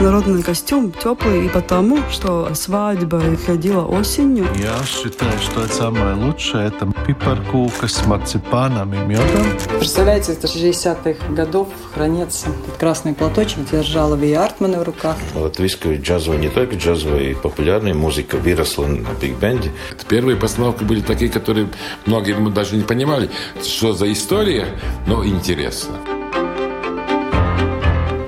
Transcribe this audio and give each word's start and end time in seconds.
народный 0.00 0.42
костюм 0.42 0.92
теплый 0.92 1.46
и 1.46 1.48
потому, 1.48 1.98
что 2.10 2.54
свадьба 2.54 3.22
ходила 3.46 3.84
осенью. 3.84 4.46
Я 4.56 4.76
считаю, 4.86 5.38
что 5.38 5.62
это 5.62 5.74
самое 5.74 6.14
лучшее. 6.14 6.68
Это 6.68 6.90
пипаркука 7.06 7.88
с 7.88 8.04
марципаном 8.06 8.94
и 8.94 8.98
медом. 8.98 9.46
Представляете, 9.78 10.32
это 10.32 10.46
60-х 10.46 11.32
годов 11.32 11.68
хранится. 11.94 12.48
Этот 12.48 12.78
красный 12.78 13.14
платочек 13.14 13.70
держала 13.70 14.14
Ви 14.14 14.32
Артмана 14.32 14.80
в 14.80 14.82
руках. 14.82 15.16
Латвийская 15.34 15.98
джазовая, 15.98 16.38
не 16.38 16.48
только 16.48 16.76
джазовая, 16.76 17.30
и 17.30 17.34
популярная 17.34 17.94
музыка 17.94 18.36
выросла 18.36 18.86
на 18.86 19.08
биг-бенде. 19.20 19.70
Первые 20.08 20.36
постановки 20.36 20.84
были 20.84 21.00
такие, 21.00 21.30
которые 21.30 21.68
многие 22.06 22.34
мы 22.34 22.50
даже 22.50 22.76
не 22.76 22.82
понимали, 22.82 23.30
что 23.62 23.92
за 23.92 24.12
история, 24.12 24.66
но 25.06 25.24
интересно. 25.24 25.94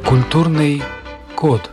Культурный 0.05 0.83
код. 1.37 1.71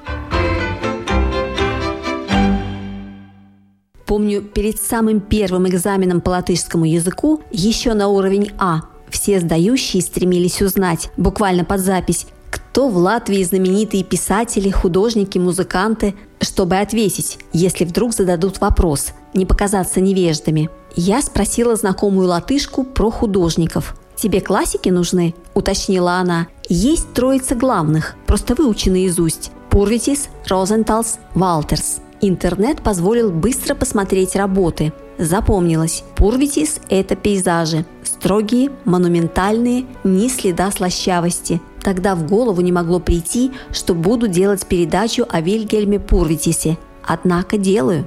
Помню, 4.05 4.41
перед 4.41 4.79
самым 4.79 5.21
первым 5.21 5.67
экзаменом 5.67 6.21
по 6.21 6.29
латышскому 6.29 6.85
языку, 6.85 7.41
еще 7.51 7.93
на 7.93 8.09
уровень 8.09 8.51
А, 8.59 8.81
все 9.09 9.39
сдающие 9.39 10.03
стремились 10.03 10.61
узнать, 10.61 11.09
буквально 11.17 11.65
под 11.65 11.79
запись, 11.79 12.27
кто 12.51 12.89
в 12.89 12.97
Латвии 12.97 13.43
знаменитые 13.43 14.03
писатели, 14.03 14.69
художники, 14.69 15.39
музыканты, 15.39 16.13
чтобы 16.41 16.77
ответить, 16.77 17.39
если 17.53 17.85
вдруг 17.85 18.13
зададут 18.13 18.59
вопрос, 18.59 19.13
не 19.33 19.45
показаться 19.45 20.01
невеждами. 20.01 20.69
Я 20.95 21.21
спросила 21.21 21.75
знакомую 21.75 22.27
латышку 22.27 22.83
про 22.83 23.09
художников. 23.09 23.95
«Тебе 24.23 24.39
классики 24.39 24.87
нужны?»– 24.87 25.35
уточнила 25.53 26.13
она. 26.13 26.47
«Есть 26.69 27.11
троица 27.11 27.55
главных, 27.55 28.15
просто 28.25 28.55
выучи 28.55 28.87
наизусть. 28.87 29.51
Пурвитис, 29.69 30.29
Розенталс, 30.47 31.17
Валтерс. 31.35 31.99
Интернет 32.21 32.81
позволил 32.81 33.31
быстро 33.31 33.75
посмотреть 33.75 34.37
работы. 34.37 34.93
Запомнилось, 35.17 36.05
Пурвитис– 36.15 36.79
это 36.89 37.17
пейзажи. 37.17 37.83
Строгие, 38.01 38.71
монументальные, 38.85 39.87
ни 40.05 40.29
следа 40.29 40.71
слащавости. 40.71 41.59
Тогда 41.81 42.15
в 42.15 42.25
голову 42.25 42.61
не 42.61 42.71
могло 42.71 43.01
прийти, 43.01 43.51
что 43.73 43.93
буду 43.93 44.29
делать 44.29 44.65
передачу 44.65 45.25
о 45.27 45.41
Вильгельме 45.41 45.99
Пурвитисе. 45.99 46.77
Однако 47.05 47.57
делаю. 47.57 48.05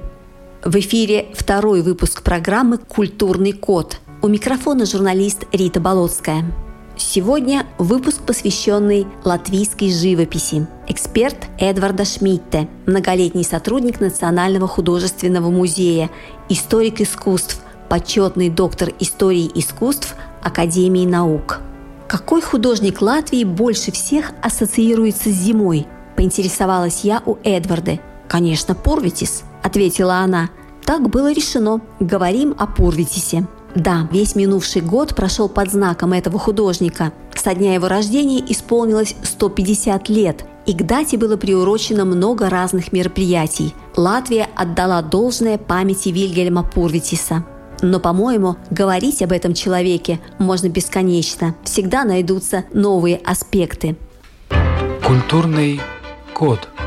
В 0.63 0.79
эфире 0.79 1.27
второй 1.35 1.83
выпуск 1.83 2.23
программы 2.23 2.79
«Культурный 2.79 3.51
код». 3.51 3.99
У 4.19 4.29
микрофона 4.29 4.87
журналист 4.87 5.45
Рита 5.51 5.79
Болотская. 5.79 6.43
Сегодня 6.97 7.67
выпуск, 7.77 8.21
посвященный 8.25 9.05
латвийской 9.23 9.91
живописи. 9.91 10.65
Эксперт 10.87 11.37
Эдварда 11.59 12.03
Шмидте, 12.03 12.67
многолетний 12.87 13.43
сотрудник 13.43 13.99
Национального 13.99 14.67
художественного 14.67 15.51
музея, 15.51 16.09
историк 16.49 16.99
искусств, 16.99 17.61
почетный 17.89 18.49
доктор 18.49 18.91
истории 18.99 19.51
искусств 19.53 20.15
Академии 20.41 21.05
наук. 21.05 21.59
Какой 22.07 22.41
художник 22.41 23.03
Латвии 23.03 23.43
больше 23.43 23.91
всех 23.91 24.31
ассоциируется 24.41 25.29
с 25.29 25.33
зимой? 25.33 25.85
Поинтересовалась 26.15 27.01
я 27.03 27.21
у 27.23 27.37
Эдварда. 27.43 27.99
Конечно, 28.27 28.73
Пурвитис, 28.73 29.43
ответила 29.61 30.15
она. 30.15 30.49
Так 30.83 31.07
было 31.07 31.31
решено. 31.31 31.81
Говорим 31.99 32.55
о 32.57 32.65
Пурвитисе. 32.65 33.45
Да, 33.77 34.07
весь 34.11 34.35
минувший 34.35 34.81
год 34.81 35.15
прошел 35.15 35.47
под 35.47 35.71
знаком 35.71 36.13
этого 36.13 36.39
художника. 36.39 37.13
Со 37.35 37.53
дня 37.53 37.75
его 37.75 37.87
рождения 37.87 38.43
исполнилось 38.51 39.15
150 39.21 40.09
лет, 40.09 40.45
и 40.65 40.73
к 40.73 40.83
дате 40.83 41.15
было 41.17 41.37
приурочено 41.37 42.03
много 42.03 42.49
разных 42.49 42.91
мероприятий. 42.91 43.75
Латвия 43.95 44.49
отдала 44.55 45.03
должное 45.03 45.59
памяти 45.59 46.09
Вильгельма 46.09 46.63
Пурвитиса. 46.63 47.45
Но, 47.83 47.99
по-моему, 47.99 48.55
говорить 48.71 49.21
об 49.21 49.31
этом 49.31 49.53
человеке 49.53 50.19
можно 50.39 50.69
бесконечно. 50.69 51.55
Всегда 51.63 52.03
найдутся 52.03 52.63
новые 52.73 53.17
аспекты. 53.17 53.95
Культурный 55.05 55.79
код– 56.33 56.67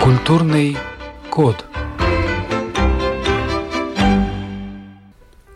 Культурный 0.00 0.76
код. 1.30 1.64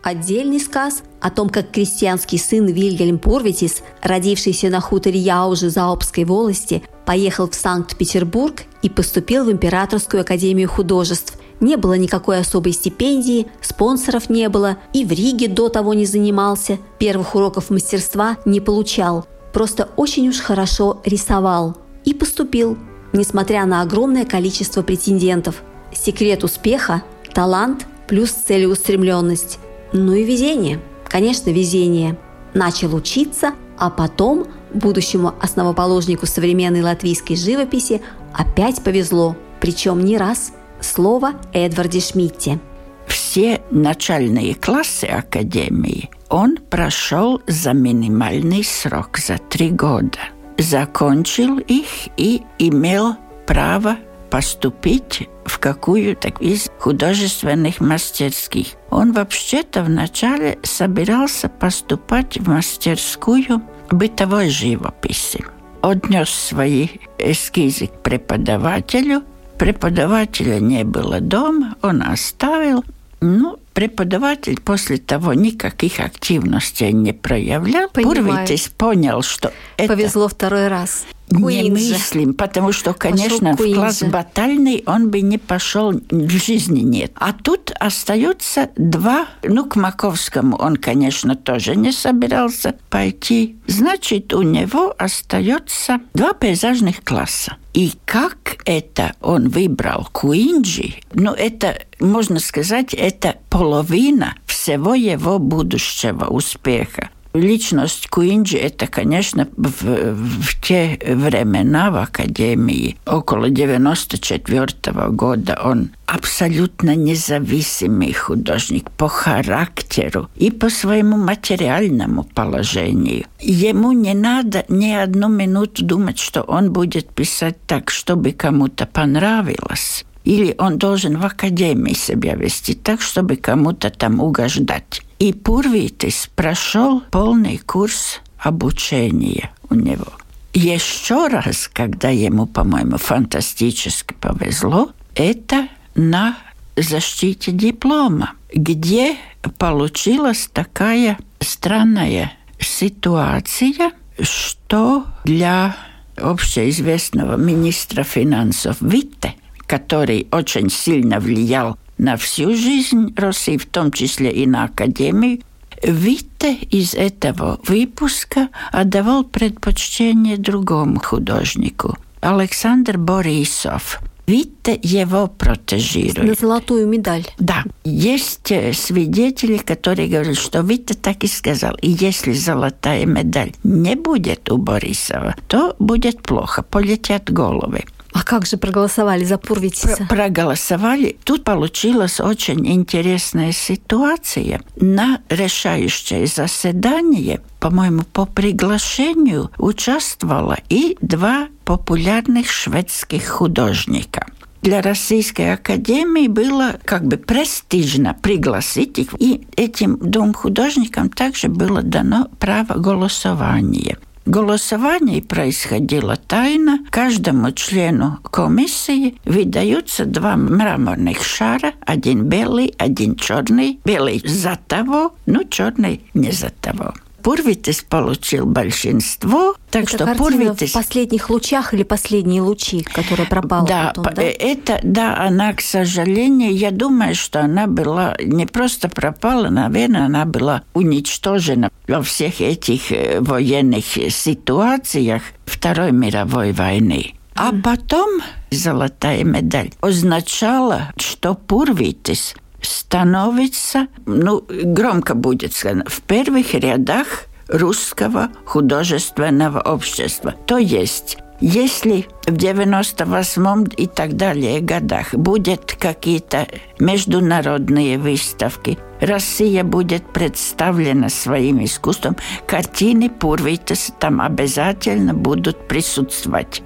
Отдельный 0.02 0.60
сказ 0.60 1.02
о 1.20 1.30
том, 1.30 1.48
как 1.48 1.72
крестьянский 1.72 2.38
сын 2.38 2.66
Вильгельм 2.66 3.18
Порвитис, 3.18 3.82
родившийся 4.02 4.70
на 4.70 4.80
хуторе 4.80 5.18
Яужи 5.18 5.68
Заобской 5.68 6.24
волости, 6.24 6.84
поехал 7.06 7.48
в 7.48 7.54
Санкт-Петербург 7.54 8.64
и 8.82 8.90
поступил 8.90 9.44
в 9.44 9.52
Императорскую 9.52 10.20
академию 10.20 10.68
художеств. 10.68 11.38
Не 11.60 11.76
было 11.76 11.94
никакой 11.94 12.38
особой 12.38 12.72
стипендии, 12.72 13.46
спонсоров 13.62 14.28
не 14.28 14.48
было, 14.50 14.76
и 14.92 15.06
в 15.06 15.12
Риге 15.12 15.48
до 15.48 15.70
того 15.70 15.94
не 15.94 16.04
занимался, 16.04 16.78
первых 16.98 17.34
уроков 17.34 17.70
мастерства 17.70 18.36
не 18.44 18.60
получал. 18.60 19.26
Просто 19.54 19.88
очень 19.96 20.28
уж 20.28 20.40
хорошо 20.40 21.00
рисовал. 21.06 21.78
И 22.04 22.12
поступил, 22.12 22.76
несмотря 23.14 23.64
на 23.64 23.80
огромное 23.80 24.26
количество 24.26 24.82
претендентов. 24.82 25.62
Секрет 25.94 26.44
успеха– 26.44 27.02
талант 27.32 27.86
плюс 28.06 28.30
целеустремленность. 28.30 29.58
Ну 29.92 30.12
и 30.12 30.24
везение. 30.24 30.80
Конечно, 31.08 31.50
везение. 31.50 32.18
Начал 32.52 32.94
учиться, 32.94 33.54
а 33.78 33.90
потом 33.90 34.46
будущему 34.76 35.34
основоположнику 35.40 36.26
современной 36.26 36.82
латвийской 36.82 37.36
живописи 37.36 38.00
опять 38.32 38.82
повезло. 38.82 39.36
Причем 39.60 40.04
не 40.04 40.16
раз. 40.18 40.52
Слово 40.80 41.32
Эдварде 41.52 42.00
Шмидте. 42.00 42.58
Все 43.06 43.62
начальные 43.70 44.54
классы 44.54 45.04
Академии 45.04 46.10
он 46.28 46.56
прошел 46.56 47.40
за 47.46 47.72
минимальный 47.72 48.64
срок, 48.64 49.18
за 49.18 49.38
три 49.38 49.70
года. 49.70 50.18
Закончил 50.58 51.58
их 51.58 51.86
и 52.16 52.42
имел 52.58 53.16
право 53.46 53.96
поступить 54.30 55.28
в 55.44 55.58
какую-то 55.58 56.28
из 56.40 56.68
художественных 56.78 57.80
мастерских. 57.80 58.68
Он 58.90 59.12
вообще-то 59.12 59.82
вначале 59.84 60.58
собирался 60.62 61.48
поступать 61.48 62.38
в 62.38 62.48
мастерскую 62.48 63.62
бытовой 63.92 64.50
живописи. 64.50 65.44
Отнес 65.82 66.30
свои 66.30 66.88
эскизы 67.18 67.86
к 67.86 68.02
преподавателю. 68.02 69.22
Преподавателя 69.58 70.60
не 70.60 70.84
было 70.84 71.20
дома, 71.20 71.76
он 71.82 72.02
оставил. 72.02 72.84
Ну, 73.20 73.58
преподаватель 73.72 74.60
после 74.60 74.98
того 74.98 75.32
никаких 75.32 76.00
активностей 76.00 76.92
не 76.92 77.12
проявлял. 77.12 77.88
Пурвитис 77.88 78.68
понял, 78.68 79.22
что 79.22 79.52
это... 79.78 79.94
Повезло 79.94 80.28
второй 80.28 80.68
раз. 80.68 81.06
Не 81.30 81.70
мыслим, 81.70 82.34
потому 82.34 82.72
что, 82.72 82.92
конечно, 82.94 83.56
в 83.56 83.74
класс 83.74 84.02
батальный 84.02 84.82
он 84.86 85.10
бы 85.10 85.20
не 85.22 85.38
пошел, 85.38 85.92
в 85.92 86.30
жизни 86.30 86.80
нет. 86.80 87.12
А 87.16 87.32
тут 87.32 87.72
остаются 87.78 88.70
два, 88.76 89.26
ну, 89.42 89.64
к 89.64 89.76
Маковскому 89.76 90.56
он, 90.56 90.76
конечно, 90.76 91.34
тоже 91.34 91.74
не 91.74 91.92
собирался 91.92 92.76
пойти. 92.90 93.56
Значит, 93.66 94.32
у 94.32 94.42
него 94.42 94.94
остается 94.96 96.00
два 96.14 96.32
пейзажных 96.32 97.02
класса. 97.02 97.56
И 97.74 97.92
как 98.04 98.58
это 98.64 99.14
он 99.20 99.48
выбрал 99.48 100.08
Куинджи, 100.12 100.94
ну, 101.12 101.32
это, 101.32 101.78
можно 102.00 102.38
сказать, 102.38 102.94
это 102.94 103.36
половина 103.50 104.34
всего 104.46 104.94
его 104.94 105.38
будущего 105.38 106.26
успеха 106.26 107.10
личность 107.36 108.08
Куинджи– 108.08 108.56
это, 108.58 108.86
конечно, 108.86 109.48
в, 109.56 109.82
в 109.82 110.60
те 110.60 110.98
времена 111.06 111.90
в 111.90 111.96
Академии, 111.96 112.96
около 113.06 113.48
94 113.50 114.66
-го 114.66 115.10
года, 115.10 115.60
он 115.64 115.90
абсолютно 116.06 116.94
независимый 116.94 118.12
художник 118.12 118.90
по 118.90 119.08
характеру 119.08 120.28
и 120.36 120.50
по 120.50 120.70
своему 120.70 121.16
материальному 121.16 122.24
положению. 122.24 123.24
Ему 123.40 123.92
не 123.92 124.14
надо 124.14 124.64
ни 124.68 124.92
одну 124.92 125.28
минуту 125.28 125.84
думать, 125.84 126.18
что 126.18 126.42
он 126.42 126.72
будет 126.72 127.08
писать 127.14 127.56
так, 127.66 127.90
чтобы 127.90 128.32
кому-то 128.32 128.86
понравилось 128.86 130.04
или 130.26 130.56
он 130.58 130.76
должен 130.76 131.18
в 131.18 131.24
академии 131.24 131.94
себя 131.94 132.34
вести 132.34 132.74
так, 132.74 133.00
чтобы 133.00 133.36
кому-то 133.36 133.90
там 133.90 134.20
угождать. 134.20 135.02
И 135.18 135.32
Пурвитис 135.32 136.28
прошел 136.34 137.00
полный 137.10 137.58
курс 137.58 138.20
обучения 138.38 139.50
у 139.70 139.74
него. 139.74 140.12
Еще 140.52 141.28
раз, 141.28 141.68
когда 141.72 142.08
ему, 142.10 142.46
по-моему, 142.46 142.98
фантастически 142.98 144.14
повезло, 144.14 144.92
это 145.14 145.68
на 145.94 146.36
защите 146.76 147.52
диплома, 147.52 148.32
где 148.54 149.16
получилась 149.58 150.48
такая 150.52 151.18
странная 151.40 152.32
ситуация, 152.58 153.92
что 154.20 155.06
для 155.24 155.76
общеизвестного 156.16 157.36
министра 157.36 158.02
финансов 158.02 158.76
Витте– 158.80 159.34
который 159.66 160.28
очень 160.30 160.70
сильно 160.70 161.20
влиял 161.20 161.78
на 161.98 162.16
всю 162.16 162.54
жизнь 162.54 163.14
России, 163.16 163.56
в 163.56 163.66
том 163.66 163.92
числе 163.92 164.32
и 164.32 164.46
на 164.46 164.64
Академию, 164.64 165.40
Витте 165.82 166.54
из 166.54 166.94
этого 166.94 167.60
выпуска 167.66 168.48
отдавал 168.72 169.24
предпочтение 169.24 170.38
другому 170.38 171.00
художнику– 171.00 171.96
Александр 172.20 172.98
Борисов. 172.98 174.00
Витте 174.26 174.76
его 174.82 175.28
протежирует. 175.28 176.24
На 176.24 176.34
золотую 176.34 176.88
медаль. 176.88 177.24
Да. 177.38 177.62
Есть 177.84 178.50
э, 178.50 178.72
свидетели, 178.72 179.58
которые 179.58 180.08
говорят, 180.08 180.36
что 180.36 180.62
Витте 180.62 180.94
так 180.94 181.22
и 181.22 181.28
сказал. 181.28 181.76
И 181.80 181.90
если 181.90 182.32
золотая 182.32 183.06
медаль 183.06 183.52
не 183.62 183.94
будет 183.94 184.50
у 184.50 184.56
Борисова, 184.56 185.36
то 185.46 185.76
будет 185.78 186.22
плохо, 186.22 186.64
полетят 186.64 187.30
головы. 187.32 187.84
А 188.16 188.22
как 188.22 188.46
же 188.46 188.56
проголосовали 188.56 189.24
за 189.24 189.36
Пурвитиса? 189.36 190.06
Про 190.08 190.26
проголосовали. 190.26 191.18
Тут 191.24 191.44
получилась 191.44 192.18
очень 192.18 192.66
интересная 192.66 193.52
ситуация. 193.52 194.62
На 194.76 195.20
решающее 195.28 196.26
заседание, 196.26 197.42
по-моему, 197.60 198.04
по 198.04 198.24
приглашению 198.24 199.50
участвовало 199.58 200.56
и 200.70 200.96
два 201.02 201.48
популярных 201.66 202.50
шведских 202.50 203.28
художника 203.28 204.26
для 204.62 204.82
Российской 204.82 205.52
Академии 205.52 206.26
было 206.26 206.74
как 206.84 207.06
бы 207.06 207.18
престижно 207.18 208.16
пригласить 208.20 208.98
их. 208.98 209.14
И 209.20 209.46
этим 209.56 209.96
двум 210.00 210.34
художникам 210.34 211.08
также 211.08 211.46
было 211.48 211.82
дано 211.82 212.28
право 212.40 212.74
голосования. 212.74 213.96
Голосование 214.26 215.22
происходило 215.22 216.16
тайно. 216.16 216.80
Каждому 216.90 217.52
члену 217.52 218.18
комиссии 218.24 219.14
выдаются 219.24 220.04
два 220.04 220.36
мраморных 220.36 221.22
шара, 221.22 221.74
один 221.80 222.24
белый, 222.24 222.74
один 222.76 223.14
черный. 223.14 223.78
Белый 223.84 224.20
за 224.26 224.58
того, 224.66 225.14
ну 225.26 225.44
черный 225.44 226.02
не 226.12 226.32
за 226.32 226.50
того. 226.50 226.92
Пурвитис 227.26 227.82
получил 227.82 228.46
большинство, 228.46 229.56
так 229.72 229.92
это 229.92 230.06
что 230.06 230.14
Пурвитис... 230.14 230.70
в 230.70 230.74
последних 230.74 231.28
лучах 231.28 231.74
или 231.74 231.82
последние 231.82 232.40
лучи, 232.40 232.82
которые 232.82 233.26
пропала 233.26 233.66
да, 233.66 233.92
потом, 233.96 234.14
да? 234.14 234.22
это, 234.22 234.78
да, 234.84 235.18
она, 235.18 235.52
к 235.52 235.60
сожалению, 235.60 236.56
я 236.56 236.70
думаю, 236.70 237.16
что 237.16 237.40
она 237.40 237.66
была 237.66 238.16
не 238.22 238.46
просто 238.46 238.88
пропала, 238.88 239.48
наверное, 239.48 240.06
она 240.06 240.24
была 240.24 240.62
уничтожена 240.72 241.72
во 241.88 242.00
всех 242.00 242.40
этих 242.40 242.92
э, 242.92 243.18
военных 243.18 243.86
ситуациях 243.86 245.22
Второй 245.46 245.90
мировой 245.90 246.52
войны. 246.52 247.14
А 247.34 247.52
потом 247.52 248.20
золотая 248.52 249.24
медаль 249.24 249.72
означала, 249.80 250.92
что 250.96 251.34
Пурвитис 251.34 252.36
становится, 252.60 253.88
ну, 254.06 254.44
громко 254.48 255.14
будет 255.14 255.52
сказано, 255.54 255.84
в 255.86 256.00
первых 256.02 256.54
рядах 256.54 257.26
русского 257.48 258.28
художественного 258.44 259.60
общества. 259.60 260.34
То 260.46 260.58
есть 260.58 261.18
Если 261.40 262.06
в 262.26 262.34
98 262.34 263.66
и 263.76 263.86
так 263.86 264.16
далее 264.16 264.60
годах 264.60 265.12
будет 265.12 265.76
какие-то 265.78 266.48
международные 266.78 267.98
выставки, 267.98 268.78
Россия 269.00 269.62
будет 269.62 270.10
представлена 270.12 271.10
своим 271.10 271.62
искусством, 271.62 272.16
картины 272.46 273.10
Пурвитас 273.10 273.92
там 274.00 274.22
обязательно 274.22 275.12
будут 275.12 275.68
присутствовать. 275.68 276.62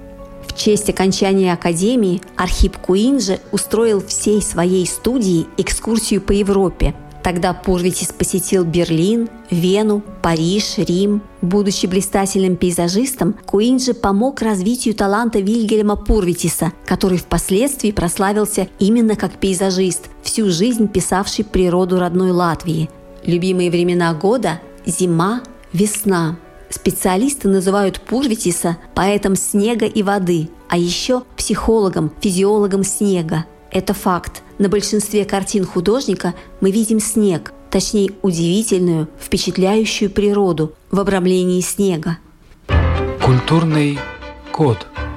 Честь 0.63 0.91
окончания 0.91 1.53
Академии 1.53 2.21
Архип 2.37 2.77
Куинджи 2.77 3.39
устроил 3.51 3.99
всей 3.99 4.43
своей 4.43 4.85
студии 4.85 5.47
экскурсию 5.57 6.21
по 6.21 6.33
Европе. 6.33 6.93
Тогда 7.23 7.55
Пурвитис 7.55 8.09
посетил 8.09 8.63
Берлин, 8.63 9.27
Вену, 9.49 10.03
Париж, 10.21 10.77
Рим. 10.77 11.23
Будучи 11.41 11.87
блистательным 11.87 12.57
пейзажистом, 12.57 13.33
Куинджи 13.47 13.95
помог 13.95 14.43
развитию 14.43 14.93
таланта 14.93 15.39
Вильгельма 15.39 15.95
Пурвитиса, 15.95 16.73
который 16.85 17.17
впоследствии 17.17 17.89
прославился 17.89 18.67
именно 18.77 19.15
как 19.15 19.39
пейзажист, 19.39 20.09
всю 20.21 20.51
жизнь 20.51 20.87
писавший 20.87 21.43
природу 21.43 21.97
родной 21.97 22.29
Латвии. 22.29 22.87
Любимые 23.25 23.71
времена 23.71 24.13
года– 24.13 24.61
зима, 24.85 25.41
весна– 25.73 26.37
Специалисты 26.71 27.49
называют 27.49 27.99
Пурвитиса 27.99 28.77
поэтом 28.95 29.35
снега 29.35 29.85
и 29.85 30.01
воды, 30.03 30.49
а 30.69 30.77
еще 30.77 31.23
психологом, 31.35 32.11
физиологом 32.21 32.83
снега. 32.83 33.45
Это 33.71 33.93
факт. 33.93 34.41
На 34.57 34.69
большинстве 34.69 35.25
картин 35.25 35.65
художника 35.65 36.33
мы 36.61 36.71
видим 36.71 36.99
снег, 36.99 37.53
точнее 37.69 38.11
удивительную, 38.21 39.09
впечатляющую 39.19 40.09
природу 40.09 40.73
в 40.91 40.99
обрамлении 40.99 41.61
снега. 41.61 42.17
Культурный 43.21 43.99
код– 44.51 44.87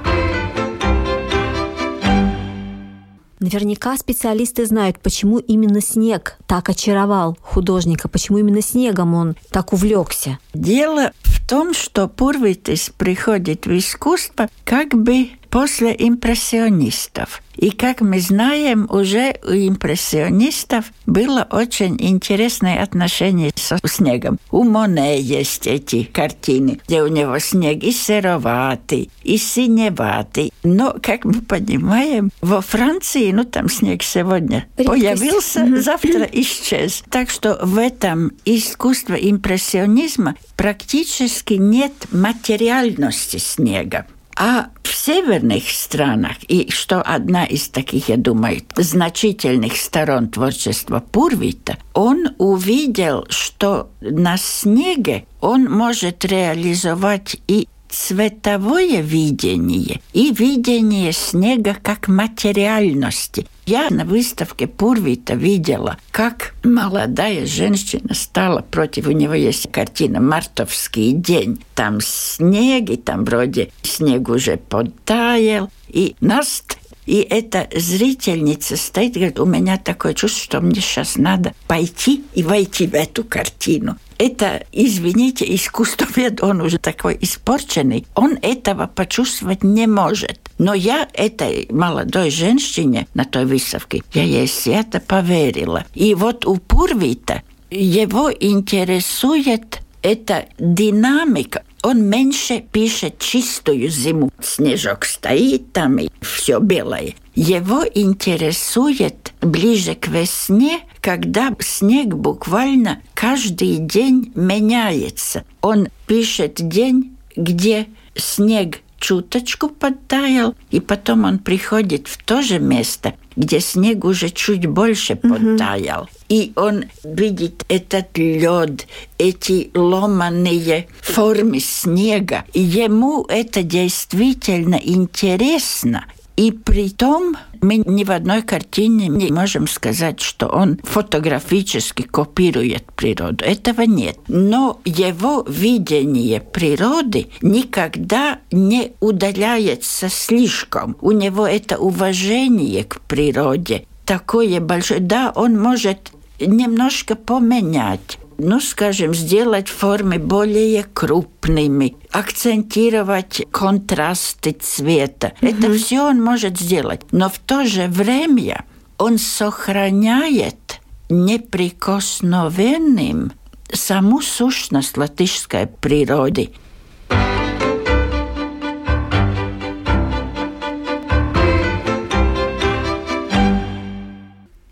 Наверняка 3.45 3.95
специалисты 3.95 4.65
знают, 4.65 4.97
почему 4.99 5.37
именно 5.37 5.79
снег 5.79 6.35
так 6.47 6.67
очаровал 6.67 7.37
художника, 7.43 8.07
почему 8.07 8.39
именно 8.39 8.59
снегом 8.63 9.13
он 9.13 9.35
так 9.51 9.71
увлекся. 9.71 10.39
Дело 10.55 11.11
в 11.21 11.47
том, 11.47 11.75
что 11.75 12.07
Пурвитис 12.07 12.89
приходит 12.97 13.67
в 13.67 13.77
искусство 13.77 14.49
как 14.63 14.95
бы 14.95 15.29
после 15.55 15.95
импрессионистов. 15.97 17.41
И, 17.55 17.71
как 17.71 18.01
мы 18.01 18.19
знаем, 18.19 18.87
уже 18.89 19.39
у 19.41 19.51
импрессионистов 19.51 20.91
было 21.05 21.47
очень 21.49 21.95
интересное 21.97 22.83
отношение 22.83 23.53
со 23.55 23.79
снегом. 23.85 24.37
У 24.51 24.65
Моне 24.65 25.17
есть 25.21 25.65
эти 25.65 26.03
картины, 26.03 26.81
где 26.85 27.03
у 27.03 27.07
него 27.07 27.39
снег 27.39 27.83
и 27.83 27.93
сероватый, 27.93 29.09
и 29.23 29.37
синеватый. 29.37 30.51
Но, 30.63 30.93
как 31.01 31.23
мы 31.23 31.35
понимаем, 31.35 32.31
во 32.41 32.59
Франции, 32.59 33.31
ну 33.31 33.45
там 33.45 33.69
снег 33.69 34.03
сегодня 34.03 34.67
Редкость. 34.75 35.03
появился, 35.03 35.81
завтра 35.81 36.27
исчез. 36.33 37.01
Так 37.09 37.29
что 37.29 37.57
в 37.61 37.77
этом 37.77 38.33
искусстве 38.43 39.29
импрессионизма 39.31 40.35
практически 40.57 41.53
нет 41.53 41.93
материальности 42.11 43.37
снега. 43.37 44.05
А 44.37 44.67
в 44.83 44.93
северных 44.93 45.69
странах, 45.69 46.37
и 46.47 46.69
что 46.69 47.01
одна 47.01 47.45
из 47.45 47.69
таких, 47.69 48.09
я 48.09 48.17
думаю, 48.17 48.61
значительных 48.75 49.77
сторон 49.77 50.27
творчества 50.27 51.01
Пурвита, 51.11 51.77
он 51.93 52.35
увидел, 52.37 53.25
что 53.29 53.89
на 54.01 54.37
снеге 54.37 55.25
он 55.39 55.65
может 55.65 56.25
реализовать 56.25 57.37
и 57.47 57.69
цветовое 57.87 59.01
видение 59.01 60.01
и 60.11 60.33
видение 60.33 61.13
снега 61.13 61.77
как 61.81 62.09
материальности. 62.09 63.47
Я 63.65 63.89
на 63.89 64.05
выставке 64.05 64.67
Пурвита 64.67 65.33
видела, 65.33 65.97
как 66.11 66.53
молодая 66.63 67.47
женщина 67.47 68.13
стала 68.13 68.61
против... 68.61 69.07
У 69.07 69.11
него 69.11 69.33
есть 69.33 69.71
картина 69.71 70.21
«Мартовский 70.21 71.13
день». 71.13 71.63
Там 71.73 71.99
снег, 71.99 72.91
и 72.91 72.95
там 72.95 73.25
вроде 73.25 73.71
снег 73.81 74.29
уже 74.29 74.57
подтаял. 74.57 75.71
И 75.87 76.15
Наст 76.21 76.77
и 77.05 77.17
эта 77.17 77.69
зрительница 77.75 78.77
стоит 78.77 79.13
говорит, 79.13 79.39
у 79.39 79.45
меня 79.45 79.77
такое 79.77 80.13
чувство, 80.13 80.43
что 80.43 80.61
мне 80.61 80.81
сейчас 80.81 81.17
надо 81.17 81.53
пойти 81.67 82.23
и 82.33 82.41
войти 82.41 82.87
в 82.87 82.95
эту 82.95 83.23
картину. 83.23 83.97
Это, 84.17 84.65
извините, 84.71 85.53
искусствовед, 85.53 86.41
он 86.41 86.61
уже 86.61 86.77
такой 86.77 87.17
испорченный, 87.19 88.05
он 88.15 88.37
этого 88.41 88.87
почувствовать 88.87 89.63
не 89.63 89.87
может. 89.87 90.39
Но 90.57 90.73
я 90.73 91.07
этой 91.13 91.67
молодой 91.69 92.29
женщине 92.29 93.07
на 93.13 93.25
той 93.25 93.45
выставке, 93.45 94.03
я 94.13 94.23
ей 94.23 94.47
свято 94.47 95.01
поверила. 95.01 95.85
И 95.93 96.15
вот 96.15 96.45
у 96.45 96.55
Пурвита 96.55 97.43
его 97.69 98.31
интересует 98.31 99.81
эта 100.01 100.45
динамика. 100.59 101.63
Он 101.85 102.01
меньше 102.01 102.61
пишет 102.61 103.19
чистую 103.19 103.89
зиму. 103.89 104.31
Снежок 104.41 105.05
стоит 105.05 105.71
там, 105.71 105.99
и 105.99 106.09
все 106.19 106.59
белое. 106.59 107.13
Его 107.35 107.83
интересует 107.93 109.33
ближе 109.39 109.93
к 109.93 110.07
весне, 110.07 110.79
когда 110.99 111.55
снег 111.59 112.07
буквально 112.07 113.03
каждый 113.13 113.77
день 113.77 114.31
меняется. 114.33 115.43
Он 115.61 115.89
пишет 116.07 116.55
день, 116.55 117.15
где 117.35 117.85
снег 118.15 118.79
чуточку 119.05 119.69
подтаял, 119.69 120.55
и 120.71 120.79
потом 120.79 121.25
он 121.25 121.37
приходит 121.37 122.07
в 122.07 122.17
то 122.23 122.41
же 122.41 122.57
место, 122.57 123.13
где 123.35 123.59
снег 123.59 124.03
уже 124.03 124.31
чуть 124.31 124.65
больше 124.65 125.15
подтаял. 125.15 126.01
Угу. 126.01 126.09
И 126.29 126.53
он 126.55 126.85
видит 127.03 127.63
этот 127.69 128.17
лед, 128.17 128.87
эти 129.19 129.69
ломаные 129.75 130.87
формы 131.01 131.59
снега. 131.59 132.45
И 132.53 132.61
ему 132.61 133.25
это 133.29 133.61
действительно 133.61 134.81
интересно. 134.83 136.05
И 136.35 136.51
при 136.51 136.89
том 136.89 137.35
мы 137.61 137.77
ни 137.77 138.03
в 138.03 138.11
одной 138.11 138.41
картине 138.41 139.07
не 139.07 139.31
можем 139.31 139.67
сказать, 139.67 140.19
что 140.19 140.47
он 140.47 140.79
фотографически 140.83 142.01
копирует 142.03 142.91
природу. 142.93 143.43
Этого 143.45 143.81
нет. 143.81 144.17
Но 144.27 144.81
его 144.85 145.45
видение 145.47 146.41
природы 146.41 147.27
никогда 147.41 148.39
не 148.51 148.93
удаляется 148.99 150.09
слишком. 150.09 150.97
У 151.01 151.11
него 151.11 151.47
это 151.47 151.77
уважение 151.77 152.83
к 152.83 153.01
природе 153.01 153.85
такое 154.05 154.59
большое. 154.59 154.99
Да, 154.99 155.31
он 155.35 155.59
может 155.59 156.11
немножко 156.39 157.15
поменять 157.15 158.19
ну, 158.37 158.59
скажем, 158.59 159.13
сделать 159.13 159.69
формы 159.69 160.19
более 160.19 160.83
крупными, 160.83 161.95
акцентировать 162.11 163.41
контрасты 163.51 164.51
цвета. 164.51 165.31
Mm-hmm. 165.41 165.57
Это 165.57 165.73
все 165.73 166.01
он 166.01 166.21
может 166.21 166.59
сделать. 166.59 167.01
Но 167.11 167.29
в 167.29 167.39
то 167.39 167.63
же 167.65 167.87
время 167.87 168.65
он 168.97 169.17
сохраняет 169.17 170.81
неприкосновенным 171.09 173.31
саму 173.71 174.21
сущность 174.21 174.97
латышской 174.97 175.67
природы. 175.67 176.49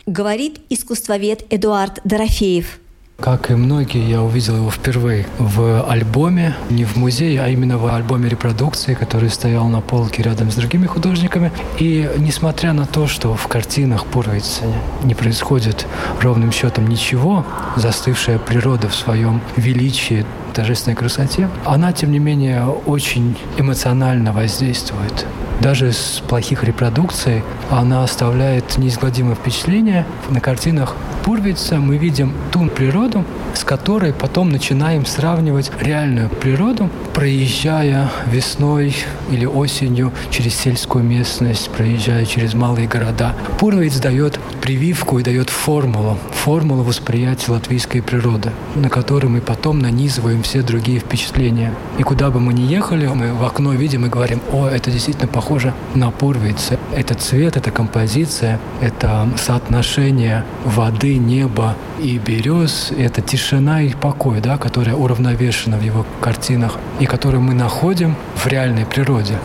Говорит 0.05 0.59
искусствовед 0.69 1.45
Эдуард 1.49 2.01
Дорофеев– 2.03 2.79
как 3.19 3.51
и 3.51 3.55
многие, 3.55 4.09
я 4.09 4.21
увидел 4.21 4.57
его 4.57 4.69
впервые 4.71 5.25
в 5.37 5.83
альбоме, 5.89 6.55
не 6.69 6.83
в 6.83 6.97
музее, 6.97 7.41
а 7.41 7.47
именно 7.47 7.77
в 7.77 7.93
альбоме 7.93 8.27
репродукции, 8.27 8.95
который 8.95 9.29
стоял 9.29 9.67
на 9.67 9.81
полке 9.81 10.23
рядом 10.23 10.51
с 10.51 10.55
другими 10.55 10.87
художниками. 10.87 11.51
И 11.79 12.09
несмотря 12.17 12.73
на 12.73 12.85
то, 12.85 13.07
что 13.07 13.35
в 13.35 13.47
картинах 13.47 14.05
Пуровица 14.07 14.63
не 15.03 15.15
происходит 15.15 15.87
ровным 16.21 16.51
счетом 16.51 16.87
ничего, 16.87 17.45
застывшая 17.77 18.39
природа 18.39 18.89
в 18.89 18.95
своем 18.95 19.41
величии, 19.55 20.25
торжественной 20.53 20.95
красоте, 20.95 21.49
она, 21.65 21.93
тем 21.93 22.11
не 22.11 22.19
менее, 22.19 22.65
очень 22.67 23.37
эмоционально 23.57 24.33
воздействует 24.33 25.25
даже 25.61 25.93
с 25.93 26.21
плохих 26.27 26.63
репродукций 26.63 27.41
она 27.69 28.03
оставляет 28.03 28.77
неизгладимое 28.77 29.35
впечатление. 29.35 30.05
На 30.29 30.41
картинах 30.41 30.95
Пурвица 31.23 31.77
мы 31.77 31.95
видим 31.97 32.33
ту 32.51 32.67
природу, 32.67 33.23
с 33.53 33.63
которой 33.63 34.11
потом 34.11 34.49
начинаем 34.49 35.05
сравнивать 35.05 35.71
реальную 35.79 36.29
природу, 36.29 36.89
проезжая 37.13 38.09
весной 38.27 38.93
или 39.31 39.45
осенью 39.45 40.11
через 40.31 40.55
сельскую 40.55 41.03
местность, 41.03 41.69
проезжая 41.69 42.25
через 42.25 42.53
малые 42.55 42.89
города. 42.89 43.33
Пурвиц 43.57 43.99
дает 43.99 44.37
прививку 44.61 45.19
и 45.19 45.23
дает 45.23 45.49
формулу, 45.49 46.17
формулу 46.31 46.83
восприятия 46.83 47.51
латвийской 47.51 48.01
природы, 48.01 48.51
на 48.75 48.89
которой 48.89 49.27
мы 49.27 49.39
потом 49.39 49.79
нанизываем 49.79 50.43
все 50.43 50.61
другие 50.61 50.99
впечатления. 50.99 51.73
И 51.97 52.03
куда 52.03 52.31
бы 52.31 52.41
мы 52.41 52.53
ни 52.53 52.63
ехали, 52.63 53.07
мы 53.07 53.33
в 53.33 53.45
окно 53.45 53.71
видим 53.73 54.05
и 54.05 54.09
говорим, 54.09 54.41
о, 54.51 54.67
это 54.67 54.91
действительно 54.91 55.27
похоже 55.27 55.73
на 55.95 56.11
Пурвиц. 56.11 56.71
Это 56.93 57.13
цвет, 57.13 57.55
это 57.55 57.71
композиция, 57.71 58.59
это 58.81 59.29
соотношение 59.37 60.43
воды, 60.65 61.12
неба 61.17 61.75
и 61.99 62.17
берез, 62.17 62.91
это 62.97 63.21
тишина 63.21 63.81
и 63.81 63.93
покой, 63.93 64.41
да, 64.41 64.57
которая 64.57 64.95
уравновешена 64.95 65.77
в 65.77 65.81
его 65.81 66.05
картинах 66.21 66.77
и 66.99 67.05
которую 67.05 67.41
мы 67.41 67.53
находим 67.53 68.15
в 68.35 68.47
реальной 68.47 68.85
природе. 68.85 69.37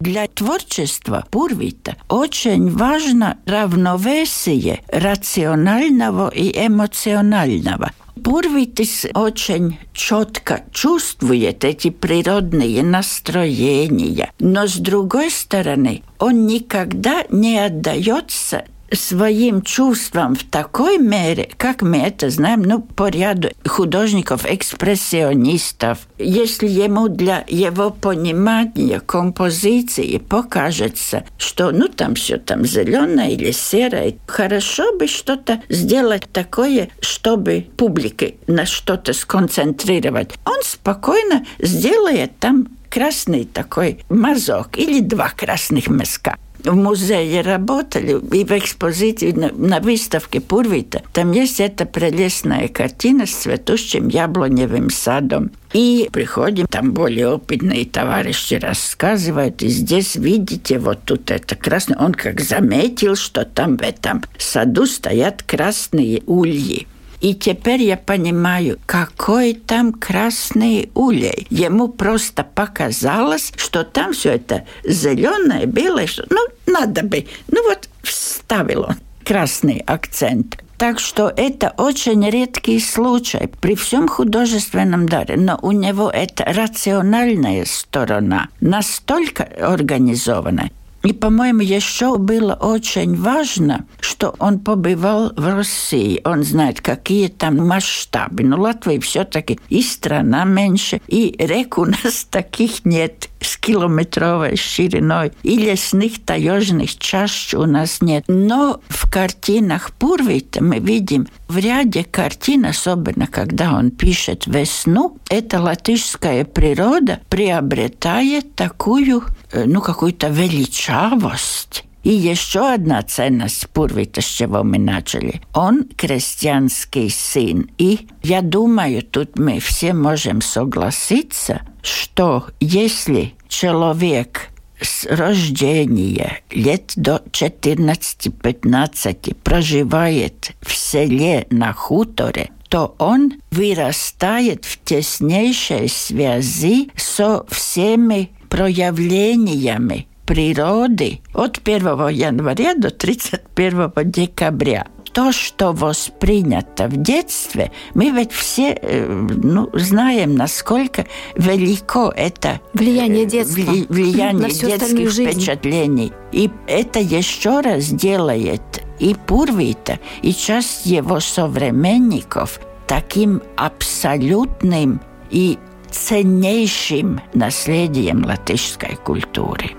Для 0.00 0.28
творчества 0.28 1.24
Пурвита 1.30 1.96
очень 2.08 2.70
важно 2.70 3.38
равновесие 3.44 4.80
рационального 4.88 6.28
и 6.28 6.66
эмоционального. 6.66 7.90
Пурвитис 8.22 9.06
очень 9.14 9.78
четко 9.92 10.64
чувствует 10.72 11.64
эти 11.64 11.90
природные 11.90 12.82
настроения, 12.82 14.32
но 14.38 14.66
с 14.66 14.76
другой 14.76 15.30
стороны, 15.30 16.02
он 16.18 16.46
никогда 16.46 17.24
не 17.30 17.58
отдается 17.58 18.64
своим 18.92 19.62
чувствам 19.62 20.34
в 20.34 20.42
такой 20.44 20.98
мере, 20.98 21.48
как 21.56 21.80
мы 21.82 21.98
это 21.98 22.30
знаем, 22.30 22.62
ну, 22.62 22.80
по 22.80 23.08
ряду 23.08 23.50
художников-экспрессионистов. 23.66 25.98
Если 26.18 26.68
ему 26.68 27.08
для 27.08 27.44
его 27.48 27.90
понимания 27.90 29.00
композиции 29.00 30.18
покажется, 30.18 31.24
что, 31.38 31.70
ну, 31.70 31.88
там 31.88 32.14
все 32.14 32.36
там 32.38 32.64
зеленое 32.64 33.32
или 33.32 33.50
серое, 33.50 34.14
хорошо 34.26 34.96
бы 34.96 35.06
что-то 35.06 35.60
сделать 35.68 36.24
такое, 36.32 36.88
чтобы 37.00 37.66
публике 37.76 38.36
на 38.46 38.64
что-то 38.66 39.12
сконцентрировать. 39.12 40.30
Он 40.44 40.62
спокойно 40.62 41.44
сделает 41.58 42.38
там 42.38 42.68
красный 42.88 43.44
такой 43.44 44.04
мазок 44.08 44.78
или 44.78 45.00
два 45.00 45.30
красных 45.30 45.88
мазка 45.88 46.38
в 46.64 46.74
музее 46.74 47.40
работали, 47.40 48.20
и 48.34 48.44
в 48.44 48.52
экспозиции 48.52 49.32
на, 49.32 49.52
на 49.52 49.80
выставке 49.80 50.40
Пурвита, 50.40 51.02
там 51.12 51.32
есть 51.32 51.60
эта 51.60 51.86
прелестная 51.86 52.68
картина 52.68 53.26
с 53.26 53.30
цветущим 53.30 54.08
яблоневым 54.08 54.90
садом. 54.90 55.50
И 55.72 56.08
приходим, 56.12 56.66
там 56.66 56.92
более 56.92 57.28
опытные 57.28 57.84
товарищи 57.84 58.54
рассказывают, 58.54 59.62
и 59.62 59.68
здесь 59.68 60.16
видите, 60.16 60.78
вот 60.78 61.00
тут 61.04 61.30
это 61.30 61.54
красное. 61.54 61.98
Он 61.98 62.14
как 62.14 62.40
заметил, 62.40 63.16
что 63.16 63.44
там 63.44 63.76
в 63.76 63.82
этом 63.82 64.24
саду 64.38 64.86
стоят 64.86 65.42
красные 65.42 66.22
ульи. 66.26 66.86
И 67.26 67.34
теперь 67.34 67.82
я 67.82 67.96
понимаю, 67.96 68.78
какой 68.86 69.54
там 69.54 69.92
красный 69.92 70.92
улей. 70.94 71.48
Ему 71.50 71.88
просто 71.88 72.44
показалось, 72.44 73.52
что 73.56 73.82
там 73.82 74.12
все 74.12 74.34
это 74.34 74.64
зеленое, 74.84 75.66
белое, 75.66 76.06
что, 76.06 76.24
ну, 76.30 76.38
надо 76.66 77.02
бы. 77.02 77.26
Ну 77.50 77.68
вот 77.68 77.88
вставил 78.04 78.82
он 78.82 78.94
красный 79.24 79.82
акцент. 79.88 80.62
Так 80.78 81.00
что 81.00 81.32
это 81.36 81.74
очень 81.76 82.30
редкий 82.30 82.78
случай 82.78 83.50
при 83.60 83.74
всем 83.74 84.06
художественном 84.06 85.08
даре, 85.08 85.36
но 85.36 85.58
у 85.62 85.72
него 85.72 86.08
это 86.08 86.44
рациональная 86.44 87.64
сторона 87.64 88.50
настолько 88.60 89.48
организована, 89.58 90.70
и, 91.06 91.12
по-моему, 91.12 91.60
еще 91.60 92.18
было 92.18 92.54
очень 92.54 93.14
важно, 93.14 93.86
что 94.00 94.34
он 94.40 94.58
побывал 94.58 95.32
в 95.36 95.54
России. 95.54 96.20
Он 96.24 96.42
знает, 96.42 96.80
какие 96.80 97.28
там 97.28 97.58
масштабы. 97.58 98.42
Но 98.42 98.60
Латвия 98.60 98.98
все-таки 98.98 99.60
и 99.68 99.82
страна 99.82 100.44
меньше, 100.44 101.00
и 101.06 101.36
рек 101.38 101.78
у 101.78 101.84
нас 101.84 102.26
таких 102.30 102.84
нет 102.84 103.28
с 103.40 103.56
километровой 103.56 104.56
шириной, 104.56 105.32
и 105.42 105.56
лесных 105.56 106.24
таежных 106.24 106.98
чащ 106.98 107.54
у 107.54 107.64
нас 107.64 108.00
нет. 108.00 108.24
Но 108.28 108.80
в 108.88 109.10
картинах 109.10 109.92
Пурвита 109.92 110.62
мы 110.62 110.78
видим 110.78 111.26
в 111.48 111.58
ряде 111.58 112.04
картин, 112.04 112.66
особенно 112.66 113.26
когда 113.26 113.74
он 113.74 113.90
пишет 113.90 114.46
«Весну», 114.46 115.18
эта 115.28 115.60
латышская 115.60 116.44
природа 116.44 117.20
приобретает 117.28 118.54
такую 118.54 119.22
Э, 119.52 119.64
ну, 119.66 119.80
какую-то 119.80 120.28
величавость. 120.28 121.84
Еще 122.08 122.72
одна 122.72 123.02
ценность 123.02 123.68
Пурвита, 123.70 124.20
с 124.20 124.24
чего 124.24 124.62
мы 124.62 124.78
начали. 124.78 125.40
Он 125.52 125.88
крестьянский 125.96 127.10
сын. 127.10 127.68
И 127.78 128.06
я 128.22 128.42
думаю, 128.42 129.02
тут 129.02 129.40
мы 129.40 129.58
все 129.58 129.92
можем 129.92 130.40
согласиться, 130.40 131.62
что 131.82 132.46
если 132.60 133.34
человек 133.48 134.50
с 134.80 135.04
рождения 135.06 136.42
лет 136.52 136.92
до 136.94 137.24
14-15 137.32 139.34
проживает 139.42 140.52
в 140.60 140.76
селе 140.76 141.48
на 141.50 141.72
хуторе, 141.72 142.50
то 142.68 142.94
он 142.98 143.32
вырастает 143.50 144.64
в 144.64 144.78
теснейшей 144.84 145.88
связи 145.88 146.88
со 146.94 147.44
всеми 147.48 148.30
проявлениями 148.48 150.06
природы 150.26 151.20
от 151.32 151.60
1 151.64 152.08
января 152.08 152.74
до 152.74 152.90
31 152.90 153.92
декабря 154.04 154.86
то, 155.16 155.32
что 155.32 155.72
воспринято 155.72 156.88
в 156.88 156.96
детстве, 156.98 157.72
мы 157.94 158.10
ведь 158.10 158.32
все 158.32 158.78
э, 158.78 159.06
ну, 159.08 159.70
знаем, 159.72 160.36
насколько 160.36 161.06
велико 161.36 162.12
это 162.14 162.60
влияние 162.74 163.24
э, 163.24 163.26
детства, 163.26 163.62
вли, 163.62 163.86
влияние 163.88 164.50
детских 164.50 165.10
впечатлений. 165.10 166.12
И 166.32 166.50
это 166.66 166.98
еще 166.98 167.60
раз 167.60 167.86
делает 167.86 168.60
и 168.98 169.14
Пурвита, 169.14 169.98
и 170.20 170.34
часть 170.34 170.84
его 170.84 171.18
современников 171.20 172.60
таким 172.86 173.40
абсолютным 173.56 175.00
и 175.30 175.58
ценнейшим 175.90 177.22
наследием 177.32 178.22
латышской 178.22 178.96
культуры. 178.96 179.70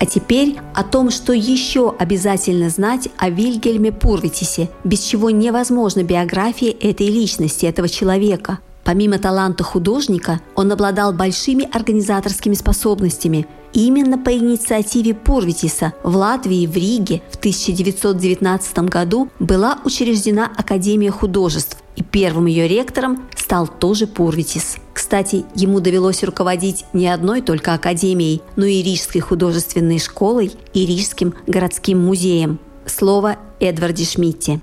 А 0.00 0.06
теперь 0.06 0.56
о 0.74 0.82
том, 0.82 1.10
что 1.10 1.32
еще 1.32 1.94
обязательно 1.98 2.70
знать 2.70 3.08
о 3.18 3.28
Вильгельме 3.28 3.92
Пурвитисе, 3.92 4.70
без 4.82 5.00
чего 5.00 5.30
невозможна 5.30 6.02
биография 6.02 6.70
этой 6.72 7.06
личности, 7.08 7.66
этого 7.66 7.88
человека. 7.88 8.58
Помимо 8.82 9.18
таланта 9.18 9.62
художника, 9.62 10.40
он 10.56 10.72
обладал 10.72 11.12
большими 11.12 11.68
организаторскими 11.70 12.54
способностями– 12.54 13.46
Именно 13.72 14.18
по 14.18 14.36
инициативе 14.36 15.14
Пурвитиса 15.14 15.92
в 16.02 16.16
Латвии 16.16 16.66
в 16.66 16.74
Риге 16.74 17.22
в 17.30 17.36
1919 17.36 18.78
году 18.80 19.28
была 19.38 19.78
учреждена 19.84 20.50
Академия 20.56 21.12
художеств, 21.12 21.76
и 21.94 22.02
первым 22.02 22.46
ее 22.46 22.66
ректором 22.66 23.28
стал 23.36 23.68
тоже 23.68 24.06
Пурвитис. 24.08 24.76
Кстати, 25.10 25.44
ему 25.56 25.80
довелось 25.80 26.22
руководить 26.22 26.84
не 26.92 27.08
одной 27.08 27.42
только 27.42 27.74
академией, 27.74 28.42
но 28.54 28.64
и 28.64 28.80
Рижской 28.80 29.20
художественной 29.20 29.98
школой 29.98 30.52
и 30.72 30.86
Рижским 30.86 31.34
городским 31.48 31.98
музеем. 31.98 32.60
Слово 32.86 33.36
Эдварде 33.58 34.04
Шмидте. 34.04 34.60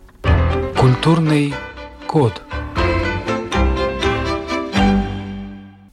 Культурный 0.80 1.54
код– 2.08 2.42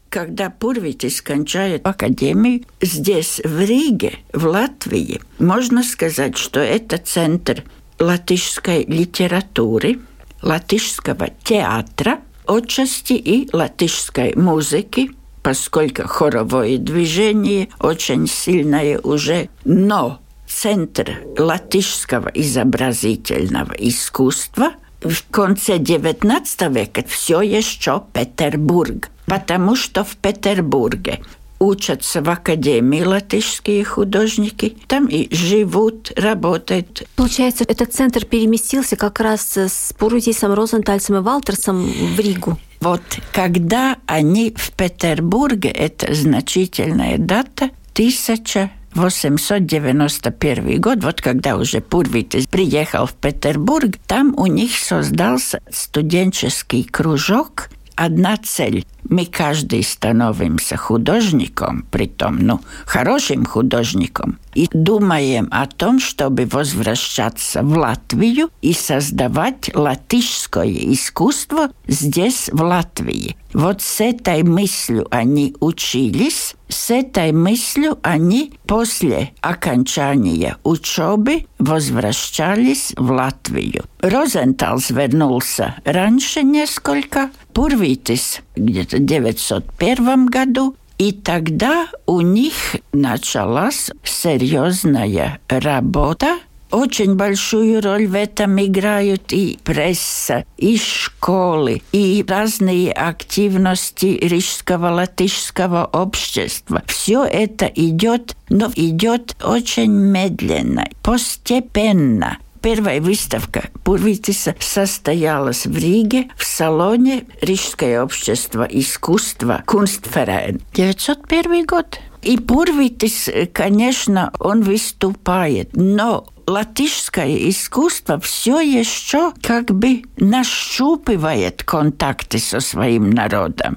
когда 0.08 0.48
Пурвитис 0.48 1.20
кончает 1.20 1.84
академию, 1.84 2.62
здесь, 2.80 3.40
в 3.42 3.60
Риге, 3.60 4.20
в 4.32 4.46
Латвии, 4.46 5.20
можно 5.40 5.82
сказать, 5.82 6.36
что 6.36 6.60
это 6.60 6.98
центр 6.98 7.64
латышской 7.98 8.84
литературы, 8.84 9.98
латышского 10.40 11.30
театра, 11.42 12.20
отчасти 12.46 13.14
и 13.14 13.48
латышской 13.52 14.34
музыки, 14.34 15.10
поскольку 15.42 16.06
хоровое 16.06 16.78
движение 16.78 17.68
очень 17.80 18.26
сильное 18.26 18.98
уже, 19.00 19.48
но 19.64 20.20
центр 20.48 21.18
латышского 21.38 22.28
изобразительного 22.28 23.72
искусства 23.74 24.72
в 25.02 25.30
конце 25.30 25.78
XIX 25.78 26.72
века 26.72 27.04
все 27.06 27.42
еще 27.42 28.02
Петербург 28.12 29.10
потому 29.26 29.76
что 29.76 30.04
в 30.04 30.16
Петербурге 30.16 31.20
учатся 31.64 32.22
в 32.22 32.30
Академии 32.30 33.02
латышские 33.02 33.84
художники, 33.84 34.76
там 34.86 35.06
и 35.06 35.34
живут, 35.34 36.12
работают. 36.16 37.08
Получается, 37.16 37.64
этот 37.64 37.92
центр 37.92 38.24
переместился 38.24 38.96
как 38.96 39.20
раз 39.20 39.56
с 39.56 39.92
Пурутисом, 39.98 40.52
Розентальцем 40.52 41.16
и 41.16 41.20
Валтерсом 41.20 41.84
в 41.84 42.20
Ригу. 42.20 42.58
Вот 42.80 43.02
когда 43.32 43.96
они 44.06 44.54
в 44.56 44.72
Петербурге, 44.72 45.70
это 45.70 46.14
значительная 46.14 47.18
дата, 47.18 47.70
1000 47.94 48.70
1891 48.94 50.80
год, 50.80 51.02
вот 51.02 51.20
когда 51.20 51.56
уже 51.56 51.80
Пурвитис 51.80 52.46
приехал 52.46 53.06
в 53.06 53.14
Петербург, 53.14 53.96
там 54.06 54.34
у 54.36 54.46
них 54.46 54.78
создался 54.78 55.60
студенческий 55.68 56.84
кружок 56.84 57.70
одна 57.96 58.36
цель. 58.36 58.84
Мы 59.08 59.26
каждый 59.26 59.82
становимся 59.82 60.76
художником, 60.76 61.86
притом, 61.90 62.38
ну, 62.38 62.60
хорошим 62.86 63.44
художником, 63.44 64.38
и 64.54 64.68
думаем 64.72 65.48
о 65.50 65.66
том, 65.66 66.00
чтобы 66.00 66.46
возвращаться 66.46 67.62
в 67.62 67.76
Латвию 67.76 68.50
и 68.62 68.72
создавать 68.72 69.70
латышское 69.74 70.66
искусство 70.66 71.70
здесь, 71.86 72.48
в 72.52 72.62
Латвии. 72.62 73.36
Вот 73.52 73.82
с 73.82 74.00
этой 74.00 74.42
мыслью 74.42 75.06
они 75.10 75.54
учились, 75.60 76.56
с 76.68 76.90
этой 76.90 77.30
мыслью 77.32 77.98
они 78.02 78.54
после 78.66 79.32
окончания 79.40 80.56
учебы 80.64 81.46
возвращались 81.58 82.94
в 82.96 83.12
Латвию. 83.12 83.84
Розенталс 84.00 84.90
вернулся 84.90 85.76
раньше 85.84 86.42
несколько, 86.42 87.30
Пурвитис 87.54 88.40
где-то 88.56 88.96
в 88.96 89.04
901 89.04 90.26
году, 90.26 90.74
и 90.98 91.12
тогда 91.12 91.86
у 92.04 92.20
них 92.20 92.76
началась 92.92 93.90
серьезная 94.02 95.38
работа. 95.48 96.38
Очень 96.72 97.14
большую 97.14 97.80
роль 97.80 98.08
в 98.08 98.16
этом 98.16 98.60
играют 98.60 99.32
и 99.32 99.60
пресса, 99.62 100.44
и 100.56 100.76
школы, 100.76 101.82
и 101.92 102.24
разные 102.26 102.90
активности 102.90 104.18
рижского 104.20 104.88
латышского 104.88 105.88
общества. 105.92 106.82
Все 106.88 107.22
это 107.22 107.66
идет, 107.66 108.34
но 108.48 108.72
идет 108.74 109.36
очень 109.40 109.92
медленно, 109.92 110.88
постепенно. 111.04 112.38
Первая 112.64 112.98
выставка 112.98 113.68
Пурвитиса 113.84 114.54
состоялась 114.58 115.66
в 115.66 115.76
Риге 115.76 116.30
в 116.34 116.46
салоне 116.46 117.26
Рижское 117.42 118.02
общество 118.02 118.62
искусства 118.62 119.62
Кунстферен. 119.66 120.62
901 120.72 121.66
год. 121.66 122.00
И 122.22 122.38
Пурвитис, 122.38 123.28
конечно, 123.52 124.32
он 124.38 124.62
выступает, 124.62 125.76
но 125.76 126.26
латышское 126.46 127.50
искусство 127.50 128.18
все 128.18 128.60
еще 128.60 129.34
как 129.42 129.66
бы 129.66 130.04
нащупывает 130.16 131.64
контакты 131.64 132.38
со 132.38 132.60
своим 132.60 133.10
народом. 133.10 133.76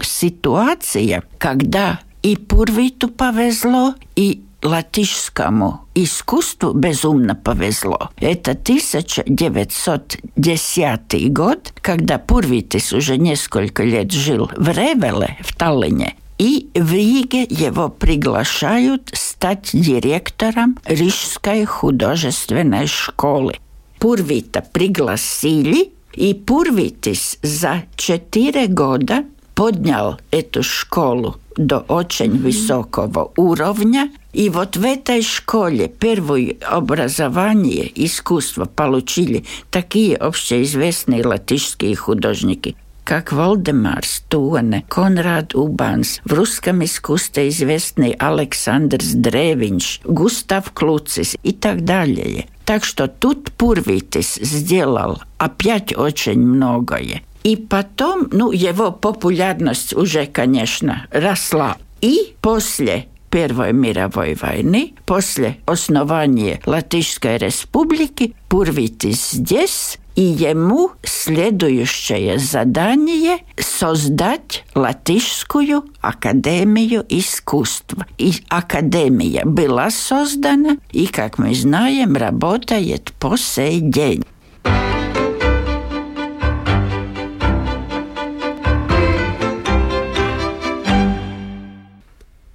Ситуация, 0.00 1.24
когда 1.38 1.98
и 2.22 2.36
Пурвиту 2.36 3.08
повезло, 3.08 3.96
и 4.14 4.44
латышскому 4.62 5.80
искусству 5.94 6.72
безумно 6.72 7.34
повезло. 7.34 8.10
Это 8.16 8.52
1910 8.52 11.32
год, 11.32 11.72
когда 11.80 12.18
Пурвитис 12.18 12.92
уже 12.92 13.16
несколько 13.16 13.82
лет 13.82 14.12
жил 14.12 14.50
в 14.56 14.68
Ревеле, 14.68 15.38
в 15.40 15.54
Таллине, 15.54 16.14
и 16.38 16.70
в 16.74 16.92
Риге 16.92 17.44
его 17.44 17.88
приглашают 17.88 19.10
стать 19.12 19.70
директором 19.72 20.78
Рижской 20.84 21.64
художественной 21.64 22.86
школы. 22.86 23.56
Пурвита 23.98 24.64
пригласили, 24.72 25.92
и 26.14 26.34
Пурвитис 26.34 27.38
за 27.42 27.84
четыре 27.96 28.66
года 28.66 29.24
поднял 29.54 30.18
эту 30.30 30.62
школу 30.62 31.36
до 31.56 31.78
очень 31.78 32.38
высокого 32.38 33.32
уровня. 33.36 34.10
И 34.32 34.48
вот 34.48 34.76
в 34.76 34.84
этой 34.84 35.22
школе 35.22 35.88
первое 35.88 36.56
образование 36.62 37.90
искусства 37.94 38.64
получили 38.64 39.44
такие 39.70 40.16
общеизвестные 40.16 41.26
латышские 41.26 41.94
художники, 41.96 42.76
как 43.04 43.32
Валдемар 43.32 44.04
Стоне, 44.04 44.84
Конрад 44.88 45.54
Убанс, 45.54 46.20
в 46.24 46.32
русском 46.32 46.84
искусстве 46.84 47.48
известный 47.48 48.12
Александр 48.12 48.98
Древинч, 49.02 50.00
Густав 50.04 50.72
Клуцис 50.72 51.36
и 51.42 51.52
так 51.52 51.84
далее. 51.84 52.46
Так 52.64 52.84
что 52.84 53.08
тут 53.08 53.52
Пурвитис 53.52 54.36
сделал 54.36 55.20
опять 55.38 55.96
очень 55.96 56.38
многое. 56.38 57.22
И 57.42 57.56
потом, 57.56 58.28
ну, 58.30 58.52
его 58.52 58.92
популярность 58.92 59.94
уже, 59.94 60.26
конечно, 60.26 61.06
росла. 61.10 61.76
И 62.00 62.34
после 62.40 63.06
Первой 63.30 63.72
мировой 63.72 64.34
войны, 64.34 64.92
после 65.06 65.56
основания 65.64 66.60
Латышской 66.66 67.38
республики, 67.38 68.34
Пурвитис 68.48 69.30
здесь, 69.30 69.98
и 70.14 70.22
ему 70.22 70.90
следующее 71.02 72.38
задание– 72.38 73.38
создать 73.56 74.64
Латышскую 74.74 75.84
академию 76.02 77.06
искусства. 77.08 78.06
И 78.18 78.34
академия 78.48 79.44
была 79.46 79.90
создана, 79.90 80.76
и, 80.90 81.06
как 81.06 81.38
мы 81.38 81.54
знаем, 81.54 82.14
работает 82.14 83.12
по 83.18 83.38
сей 83.38 83.80
день. 83.80 84.24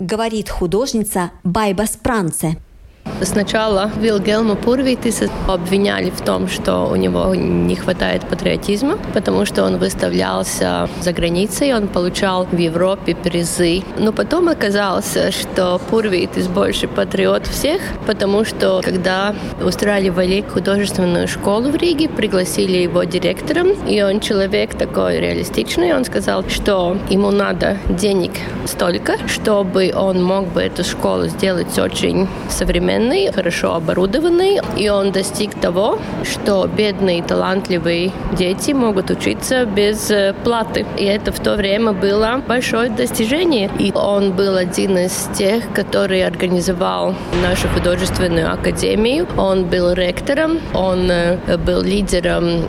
Говорит 0.07 0.49
художница 0.49 1.31
Байба 1.43 1.83
Спранце. 1.83 2.57
Сначала 3.21 3.89
Вилгелма 3.99 4.55
Пурвитиса 4.55 5.29
обвиняли 5.47 6.11
в 6.11 6.21
том, 6.21 6.47
что 6.47 6.85
у 6.85 6.95
него 6.95 7.33
не 7.33 7.75
хватает 7.75 8.21
патриотизма, 8.27 8.97
потому 9.13 9.45
что 9.45 9.63
он 9.63 9.77
выставлялся 9.77 10.87
за 11.01 11.13
границей, 11.13 11.73
он 11.73 11.87
получал 11.87 12.45
в 12.45 12.57
Европе 12.57 13.15
призы. 13.15 13.81
Но 13.97 14.11
потом 14.11 14.49
оказалось, 14.49 15.17
что 15.31 15.81
Пурвитис 15.89 16.47
больше 16.47 16.87
патриот 16.87 17.47
всех, 17.47 17.81
потому 18.05 18.45
что 18.45 18.81
когда 18.83 19.33
устраивали 19.63 20.41
художественную 20.41 21.27
школу 21.27 21.69
в 21.69 21.75
Риге, 21.75 22.09
пригласили 22.09 22.77
его 22.77 23.03
директором, 23.03 23.69
и 23.87 24.01
он 24.03 24.19
человек 24.19 24.75
такой 24.75 25.19
реалистичный, 25.19 25.95
он 25.95 26.05
сказал, 26.05 26.47
что 26.49 26.97
ему 27.09 27.31
надо 27.31 27.77
денег 27.89 28.31
столько, 28.65 29.17
чтобы 29.27 29.91
он 29.95 30.23
мог 30.23 30.47
бы 30.47 30.61
эту 30.61 30.83
школу 30.83 31.27
сделать 31.27 31.77
очень 31.79 32.27
современной, 32.49 33.06
современный, 33.07 33.31
хорошо 33.31 33.75
оборудованный, 33.75 34.59
и 34.77 34.89
он 34.89 35.11
достиг 35.11 35.59
того, 35.61 35.99
что 36.23 36.67
бедные, 36.67 37.23
талантливые 37.23 38.11
дети 38.37 38.71
могут 38.73 39.09
учиться 39.09 39.65
без 39.65 40.11
э, 40.11 40.33
платы. 40.43 40.85
И 40.97 41.05
это 41.05 41.31
в 41.31 41.39
то 41.39 41.55
время 41.55 41.93
было 41.93 42.41
большое 42.47 42.89
достижение. 42.89 43.69
И 43.79 43.91
он 43.93 44.31
был 44.31 44.55
один 44.55 44.97
из 44.97 45.29
тех, 45.37 45.63
который 45.73 46.25
организовал 46.25 47.15
нашу 47.43 47.67
художественную 47.69 48.51
академию. 48.51 49.27
Он 49.37 49.65
был 49.65 49.93
ректором, 49.93 50.59
он 50.73 51.09
э, 51.11 51.57
был 51.57 51.81
лидером 51.81 52.61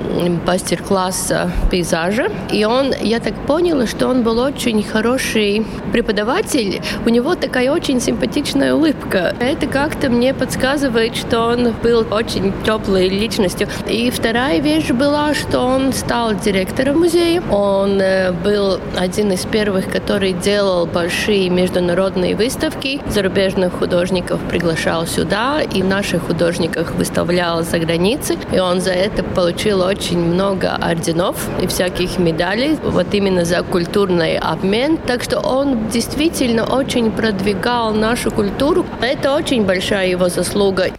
мастер-класса 0.46 1.50
пейзажа. 1.70 2.28
И 2.52 2.64
он, 2.64 2.94
я 3.02 3.20
так 3.20 3.34
поняла, 3.46 3.86
что 3.86 4.08
он 4.08 4.22
был 4.22 4.38
очень 4.38 4.82
хороший 4.82 5.64
преподаватель. 5.92 6.80
У 7.06 7.08
него 7.10 7.34
такая 7.34 7.72
очень 7.72 8.00
симпатичная 8.00 8.74
улыбка. 8.74 9.34
Это 9.40 9.66
как-то 9.66 10.10
мне 10.10 10.27
подсказывает, 10.34 11.16
что 11.16 11.40
он 11.40 11.72
был 11.82 12.06
очень 12.10 12.52
теплой 12.64 13.08
личностью. 13.08 13.68
И 13.86 14.10
вторая 14.10 14.60
вещь 14.60 14.90
была, 14.90 15.34
что 15.34 15.60
он 15.60 15.92
стал 15.92 16.34
директором 16.34 16.98
музея. 16.98 17.42
Он 17.50 18.00
э, 18.00 18.32
был 18.32 18.80
один 18.96 19.32
из 19.32 19.44
первых, 19.44 19.90
который 19.90 20.32
делал 20.32 20.86
большие 20.86 21.48
международные 21.50 22.36
выставки. 22.36 23.00
Зарубежных 23.08 23.72
художников 23.72 24.40
приглашал 24.50 25.06
сюда, 25.06 25.60
и 25.62 25.82
наших 25.82 26.26
художников 26.26 26.94
выставлял 26.94 27.62
за 27.62 27.78
границей. 27.78 28.38
И 28.52 28.58
он 28.58 28.80
за 28.80 28.92
это 28.92 29.22
получил 29.22 29.80
очень 29.82 30.18
много 30.18 30.74
орденов 30.74 31.36
и 31.62 31.66
всяких 31.66 32.18
медалей, 32.18 32.76
вот 32.82 33.14
именно 33.14 33.44
за 33.44 33.62
культурный 33.62 34.36
обмен. 34.36 34.96
Так 34.96 35.22
что 35.22 35.40
он 35.40 35.88
действительно 35.88 36.64
очень 36.64 37.10
продвигал 37.10 37.92
нашу 37.92 38.30
культуру. 38.30 38.84
Это 39.00 39.34
очень 39.34 39.64
большая 39.64 40.17
его 40.18 40.28
заслуга. 40.28 40.92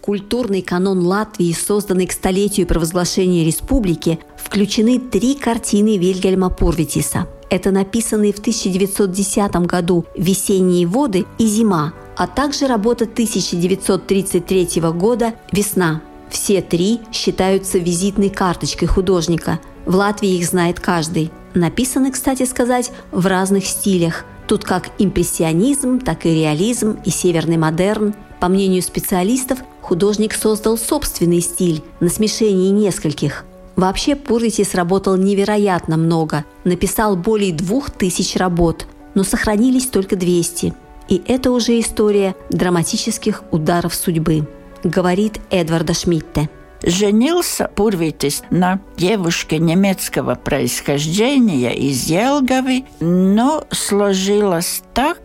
Культурный 0.00 0.62
канон 0.62 1.06
Латвии, 1.06 1.52
созданный 1.52 2.06
к 2.06 2.12
столетию 2.12 2.66
провозглашения 2.66 3.46
республики, 3.46 4.18
включены 4.36 4.98
три 4.98 5.34
картины 5.34 5.96
Вильгельма 5.96 6.50
Пурвитиса. 6.50 7.28
Это 7.50 7.70
написанные 7.70 8.32
в 8.32 8.40
1910 8.40 9.54
году 9.66 10.04
«Весенние 10.16 10.86
воды» 10.86 11.24
и 11.38 11.46
«Зима», 11.46 11.94
а 12.16 12.26
также 12.26 12.66
работа 12.66 13.04
1933 13.04 14.80
года 14.92 15.34
«Весна». 15.52 16.02
Все 16.30 16.60
три 16.62 17.00
считаются 17.12 17.78
визитной 17.78 18.28
карточкой 18.28 18.88
художника– 18.88 19.60
В 19.84 19.96
Латвии 19.96 20.36
их 20.36 20.46
знает 20.46 20.80
каждый. 20.80 21.30
Написаны, 21.54 22.12
кстати 22.12 22.44
сказать, 22.44 22.92
в 23.10 23.26
разных 23.26 23.66
стилях. 23.66 24.24
Тут 24.46 24.64
как 24.64 24.90
импрессионизм, 24.98 26.00
так 26.00 26.26
и 26.26 26.34
реализм, 26.34 26.98
и 27.04 27.10
северный 27.10 27.56
модерн. 27.56 28.14
По 28.40 28.48
мнению 28.48 28.82
специалистов, 28.82 29.58
художник 29.80 30.34
создал 30.34 30.76
собственный 30.76 31.40
стиль 31.40 31.82
на 32.00 32.08
смешении 32.08 32.70
нескольких. 32.70 33.44
Вообще 33.76 34.16
Пурвитис 34.16 34.74
работал 34.74 35.16
невероятно 35.16 35.96
много, 35.96 36.44
написал 36.64 37.16
более 37.16 37.52
двух 37.52 37.90
тысяч 37.90 38.36
работ, 38.36 38.86
но 39.14 39.24
сохранились 39.24 39.86
только 39.86 40.16
200. 40.16 40.74
И 41.08 41.22
это 41.26 41.50
уже 41.50 41.78
история 41.80 42.34
драматических 42.50 43.42
ударов 43.50 43.94
судьбы, 43.94 44.46
говорит 44.84 45.40
Эдварда 45.50 45.94
Шмидте. 45.94 46.50
Женился 46.82 47.70
Пурвитис 47.74 48.42
на 48.50 48.80
девушке 48.96 49.58
немецкого 49.58 50.34
происхождения 50.34 51.74
из 51.74 52.04
Елговы, 52.04 52.84
но 53.00 53.64
сложилось 53.70 54.82
так, 54.92 55.20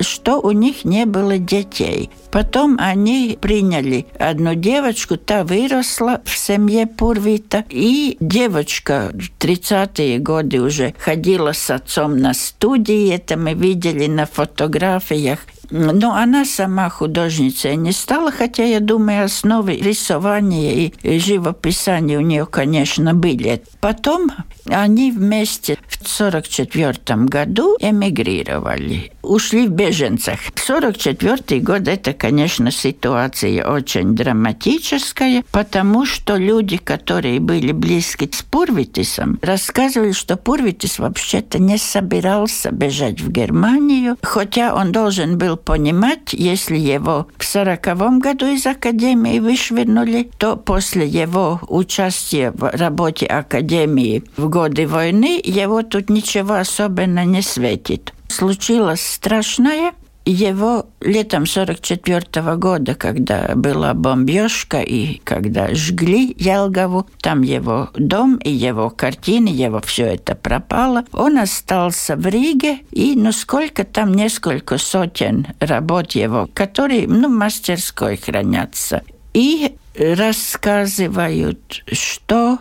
что 0.00 0.40
у 0.40 0.50
них 0.50 0.84
не 0.84 1.06
было 1.06 1.38
детей. 1.38 2.10
Потом 2.30 2.76
они 2.78 3.38
приняли 3.40 4.06
одну 4.18 4.54
девочку, 4.54 5.16
та 5.16 5.44
выросла 5.44 6.20
в 6.24 6.36
семье 6.36 6.86
Пурвита, 6.86 7.64
и 7.70 8.16
девочка 8.20 9.10
в 9.12 9.42
30-е 9.42 10.18
годы 10.18 10.60
уже 10.60 10.94
ходила 10.98 11.52
с 11.52 11.70
отцом 11.70 12.18
на 12.18 12.34
студии, 12.34 13.12
это 13.12 13.36
мы 13.36 13.54
видели 13.54 14.06
на 14.06 14.26
фотографиях. 14.26 15.40
Но 15.70 16.14
она 16.14 16.44
сама 16.44 16.88
художницей 16.88 17.76
не 17.76 17.92
стала, 17.92 18.30
хотя, 18.30 18.64
я 18.64 18.80
думаю, 18.80 19.24
основы 19.24 19.76
рисования 19.76 20.90
и 21.02 21.18
живописания 21.18 22.18
у 22.18 22.22
нее, 22.22 22.46
конечно, 22.46 23.14
были. 23.14 23.62
Потом 23.80 24.30
они 24.66 25.12
вместе 25.12 25.76
в 25.86 25.96
1944 25.96 27.24
году 27.26 27.76
эмигрировали, 27.80 29.12
ушли 29.22 29.66
в 29.66 29.70
беженцах. 29.70 30.38
1944 30.68 31.60
год– 31.60 31.88
это, 31.88 32.12
конечно, 32.12 32.70
ситуация 32.70 33.66
очень 33.66 34.14
драматическая, 34.14 35.44
потому 35.52 36.06
что 36.06 36.36
люди, 36.36 36.78
которые 36.78 37.40
были 37.40 37.72
близки 37.72 38.28
с 38.32 38.42
Пурвитисом, 38.42 39.38
рассказывали, 39.42 40.12
что 40.12 40.36
Пурвитис 40.36 40.98
вообще-то 40.98 41.58
не 41.58 41.76
собирался 41.76 42.70
бежать 42.70 43.20
в 43.20 43.30
Германию, 43.30 44.16
хотя 44.22 44.74
он 44.74 44.92
должен 44.92 45.36
был 45.36 45.57
понимать, 45.64 46.32
если 46.32 46.76
его 46.76 47.26
в 47.36 47.44
сороковом 47.44 48.20
году 48.20 48.46
из 48.46 48.66
академии 48.66 49.38
вышвырнули, 49.38 50.30
то 50.38 50.56
после 50.56 51.06
его 51.06 51.60
участия 51.68 52.50
в 52.52 52.70
работе 52.70 53.26
академии 53.26 54.24
в 54.36 54.48
годы 54.48 54.86
войны 54.86 55.40
его 55.44 55.82
тут 55.82 56.10
ничего 56.10 56.54
особенно 56.54 57.24
не 57.24 57.42
светит. 57.42 58.14
Случилось 58.28 59.00
страшное, 59.00 59.92
его 60.30 60.86
летом 61.00 61.46
44 61.46 62.20
-го 62.42 62.56
года, 62.56 62.94
когда 62.94 63.52
была 63.54 63.94
бомбежка 63.94 64.80
и 64.80 65.18
когда 65.24 65.74
жгли 65.74 66.34
Ялгову, 66.38 67.06
там 67.20 67.42
его 67.42 67.90
дом 67.94 68.36
и 68.36 68.50
его 68.50 68.90
картины, 68.90 69.48
его 69.48 69.80
все 69.80 70.04
это 70.06 70.34
пропало. 70.34 71.04
Он 71.12 71.38
остался 71.38 72.16
в 72.16 72.26
Риге, 72.26 72.80
и 72.90 73.14
ну 73.16 73.32
сколько 73.32 73.84
там, 73.84 74.12
несколько 74.14 74.78
сотен 74.78 75.46
работ 75.60 76.12
его, 76.12 76.48
которые, 76.52 77.06
ну, 77.06 77.28
в 77.28 77.32
мастерской 77.32 78.16
хранятся. 78.16 79.02
И 79.34 79.76
рассказывают, 79.98 81.82
что 81.92 82.58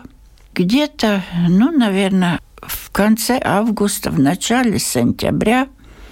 где-то, 0.53 1.23
ну, 1.49 1.71
наверное, 1.71 2.39
в 2.61 2.91
конце 2.91 3.39
августа, 3.43 4.09
в 4.11 4.19
начале 4.19 4.79
сентября 4.79 5.67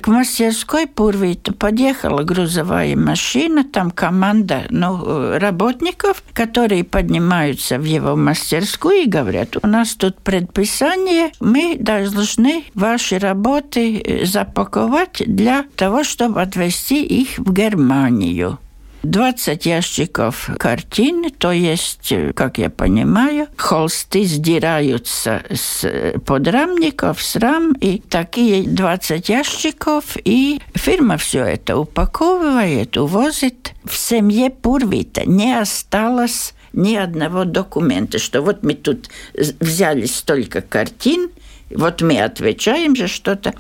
к 0.06 0.08
мастерской 0.08 0.86
Пурвита 0.86 1.52
подъехала 1.52 2.22
грузовая 2.22 2.96
машина, 2.96 3.64
там 3.64 3.90
команда 3.90 4.66
ну, 4.70 5.40
работников, 5.40 6.22
которые 6.32 6.84
поднимаются 6.84 7.80
в 7.80 7.86
его 7.86 8.16
мастерскую 8.16 8.98
и 8.98 9.10
говорят, 9.10 9.58
у 9.64 9.66
нас 9.66 9.96
тут 9.96 10.22
предписание, 10.22 11.32
мы 11.40 11.76
должны 11.80 12.66
ваши 12.76 13.18
работы 13.18 14.00
э, 14.00 14.26
запаковать 14.28 15.24
для 15.26 15.66
того, 15.76 16.04
чтобы 16.04 16.40
отвезти 16.40 17.04
их 17.04 17.40
в 17.40 17.52
Германию. 17.52 18.60
20 19.06 19.66
ящиков 19.66 20.50
картин, 20.58 21.30
то 21.32 21.52
есть, 21.52 22.12
как 22.34 22.58
я 22.58 22.70
понимаю, 22.70 23.48
холсты 23.56 24.24
сдираются 24.24 25.44
с 25.50 26.14
подрамников, 26.26 27.22
с 27.22 27.36
рам, 27.36 27.74
и 27.74 28.00
такие 28.00 28.64
20 28.64 29.30
ящиков, 29.30 30.18
и 30.24 30.60
фирма 30.74 31.18
все 31.18 31.44
это 31.44 31.78
упаковывает, 31.78 32.98
увозит. 32.98 33.74
В 33.84 33.96
семье 33.96 34.50
Пурвита 34.50 35.30
не 35.30 35.58
осталось 35.60 36.54
ни 36.74 36.96
одного 36.96 37.46
документа, 37.46 38.18
что 38.18 38.42
вот 38.42 38.64
мы 38.64 38.74
тут 38.74 39.10
взяли 39.34 40.08
столько 40.08 40.62
картин, 40.62 41.30
вот 41.70 42.02
мы 42.02 42.22
отвечаем 42.22 42.96
же 42.96 43.08
что-то. 43.08 43.54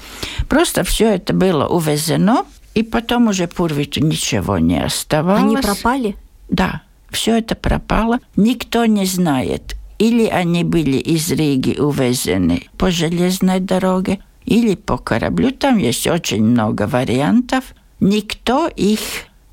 Просто 0.47 0.83
все 0.83 1.15
это 1.15 1.33
было 1.33 1.67
увезено 1.67 2.45
и 2.75 2.83
потом 2.83 3.29
уже 3.29 3.47
Пурвиту 3.47 4.01
ничего 4.01 4.59
не 4.59 4.83
оставалось. 4.83 5.43
Они 5.43 5.57
пропали? 5.57 6.15
Да, 6.49 6.81
все 7.09 7.37
это 7.37 7.55
пропало. 7.55 8.19
Никто 8.35 8.85
не 8.85 9.05
знает, 9.05 9.75
или 9.97 10.27
они 10.27 10.63
были 10.63 10.97
из 10.97 11.31
Риги 11.31 11.79
увезены 11.79 12.67
по 12.77 12.91
железной 12.91 13.61
дороге, 13.61 14.19
или 14.45 14.75
по 14.75 14.97
кораблю. 14.97 15.51
Там 15.51 15.77
есть 15.77 16.05
очень 16.05 16.43
много 16.43 16.85
вариантов. 16.85 17.63
Никто 18.01 18.67
их 18.67 18.99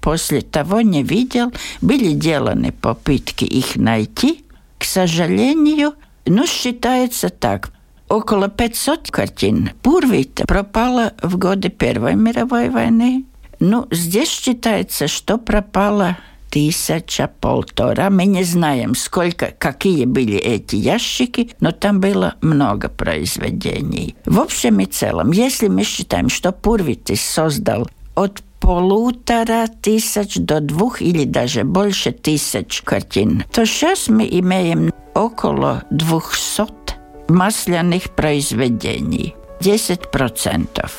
после 0.01 0.41
того 0.41 0.81
не 0.81 1.05
видел. 1.05 1.53
Были 1.81 2.13
деланы 2.13 2.73
попытки 2.73 3.45
их 3.45 3.77
найти. 3.77 4.45
К 4.79 4.85
сожалению, 4.85 5.95
ну, 6.27 6.45
считается 6.47 7.29
так– 7.29 7.73
около 8.13 8.49
500 8.49 9.11
картин 9.11 9.71
Пурвита 9.83 10.45
пропало 10.47 11.15
в 11.23 11.39
годы 11.39 11.71
Первой 11.71 12.15
мировой 12.15 12.69
войны. 12.69 13.25
Ну, 13.59 13.87
здесь 13.91 14.29
считается, 14.29 15.09
что 15.09 15.39
пропало 15.39 16.19
тысяча, 16.51 17.31
полтора. 17.41 18.11
Мы 18.11 18.27
не 18.27 18.45
знаем, 18.45 18.95
сколько, 18.95 19.55
какие 19.59 20.05
были 20.05 20.37
эти 20.37 20.77
ящики, 20.77 21.53
но 21.61 21.73
там 21.73 22.01
было 22.01 22.35
много 22.43 22.91
произведений. 22.91 24.15
В 24.27 24.41
общем 24.41 24.81
и 24.81 24.85
целом, 24.85 25.33
если 25.33 25.69
мы 25.69 25.85
считаем, 25.85 26.29
что 26.29 26.53
Пурвитис 26.53 27.23
создал 27.23 27.89
от 28.15 28.43
полутора 28.61 29.69
тысяч 29.81 30.37
до 30.37 30.61
двух 30.61 31.01
или 31.01 31.25
даже 31.25 31.65
больше 31.65 32.13
тысяч 32.13 32.83
картин, 32.83 33.45
то 33.53 33.65
сейчас 33.65 34.09
мы 34.09 34.29
имеем 34.31 34.93
около 35.15 35.85
двухсот 35.91 36.82
масляных 37.29 38.11
произведений. 38.11 39.35
10%. 39.61 40.91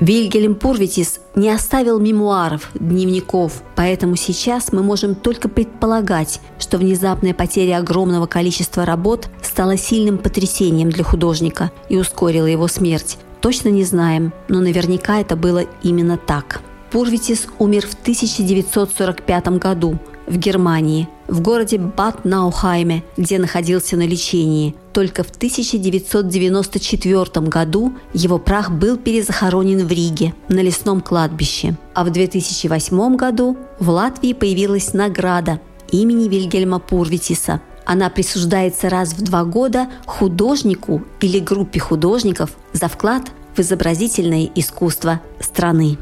Вильгельм 0.00 0.54
Пурвитис 0.54 1.18
не 1.34 1.50
оставил 1.50 1.98
мемуаров, 1.98 2.70
дневников, 2.74 3.64
поэтому 3.74 4.14
сейчас 4.14 4.72
мы 4.72 4.84
можем 4.84 5.16
только 5.16 5.48
предполагать, 5.48 6.40
что 6.60 6.78
внезапная 6.78 7.34
потеря 7.34 7.78
огромного 7.78 8.26
количества 8.26 8.84
работ 8.84 9.28
стала 9.42 9.76
сильным 9.76 10.18
потрясением 10.18 10.90
для 10.90 11.02
художника 11.02 11.72
и 11.88 11.96
ускорила 11.96 12.46
его 12.46 12.68
смерть. 12.68 13.18
Точно 13.40 13.70
не 13.70 13.82
знаем, 13.82 14.32
но 14.48 14.60
наверняка 14.60 15.20
это 15.20 15.34
было 15.34 15.64
именно 15.82 16.16
так. 16.16 16.60
Пурвитис 16.92 17.48
умер 17.58 17.86
в 17.88 17.94
1945 17.94 19.48
году 19.58 19.98
в 20.28 20.36
Германии, 20.36 21.08
в 21.26 21.40
городе 21.40 21.78
Бад 21.78 22.24
Наухайме, 22.24 23.02
где 23.16 23.38
находился 23.38 23.96
на 23.96 24.06
лечении. 24.06 24.74
Только 24.92 25.22
в 25.22 25.30
1994 25.30 27.46
году 27.46 27.94
его 28.12 28.38
прах 28.38 28.70
был 28.70 28.96
перезахоронен 28.96 29.86
в 29.86 29.90
Риге 29.90 30.34
на 30.48 30.60
лесном 30.60 31.00
кладбище. 31.00 31.76
А 31.94 32.04
в 32.04 32.10
2008 32.10 33.16
году 33.16 33.56
в 33.78 33.90
Латвии 33.90 34.32
появилась 34.32 34.94
награда 34.94 35.60
имени 35.90 36.28
Вильгельма 36.28 36.78
Пурвитиса. 36.78 37.60
Она 37.84 38.10
присуждается 38.10 38.90
раз 38.90 39.14
в 39.14 39.22
два 39.22 39.44
года 39.44 39.88
художнику 40.04 41.02
или 41.20 41.38
группе 41.38 41.80
художников 41.80 42.50
за 42.72 42.88
вклад 42.88 43.22
в 43.56 43.60
изобразительное 43.60 44.50
искусство 44.54 45.20
страны. 45.40 45.96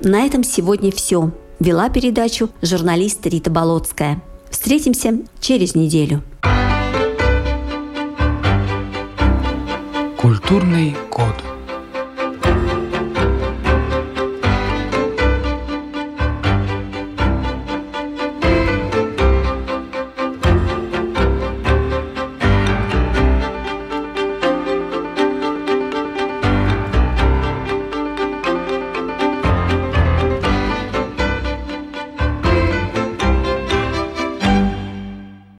На 0.00 0.26
этом 0.26 0.42
сегодня 0.42 0.90
все. 0.90 1.30
Вела 1.64 1.88
передачу 1.90 2.50
журналист 2.60 3.24
Рита 3.24 3.48
Болотская. 3.48 4.20
Встретимся 4.50 5.20
через 5.38 5.76
неделю. 5.76 6.24
Культурный 10.16 10.96
код. 11.08 11.51